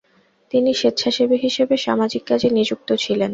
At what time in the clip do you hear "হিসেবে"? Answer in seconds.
1.37-1.75